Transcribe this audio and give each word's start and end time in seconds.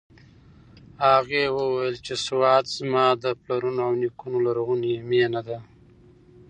هغې 1.07 1.43
وویل 1.57 1.95
چې 2.05 2.13
سوات 2.27 2.65
زما 2.79 3.05
د 3.23 3.25
پلرونو 3.41 3.79
او 3.87 3.91
نیکونو 4.01 4.37
لرغونې 4.47 4.93
مېنه 5.09 5.41
ده. 5.47 5.57